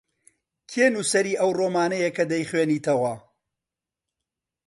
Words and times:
کێ 0.71 0.85
نووسەری 0.93 1.39
ئەو 1.41 1.49
ڕۆمانەیە 1.59 2.09
کە 2.17 2.23
دەیخوێنیتەوە؟ 2.31 3.13